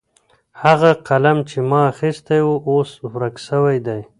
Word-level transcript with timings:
هغه 0.63 0.91
قلم 1.07 1.37
چې 1.49 1.57
ما 1.69 1.81
اخیستی 1.93 2.39
و 2.45 2.49
اوس 2.69 2.91
ورک 3.15 3.35
سوی 3.47 3.77
دی. 3.85 4.01